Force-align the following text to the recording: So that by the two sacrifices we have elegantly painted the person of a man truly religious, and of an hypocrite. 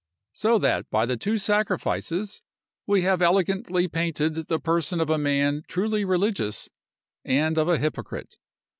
So 0.33 0.57
that 0.57 0.89
by 0.89 1.05
the 1.05 1.15
two 1.15 1.37
sacrifices 1.37 2.41
we 2.87 3.03
have 3.03 3.21
elegantly 3.21 3.87
painted 3.87 4.33
the 4.47 4.57
person 4.59 4.99
of 4.99 5.11
a 5.11 5.19
man 5.19 5.61
truly 5.67 6.05
religious, 6.05 6.69
and 7.23 7.55
of 7.55 7.67
an 7.67 7.79
hypocrite. 7.79 8.39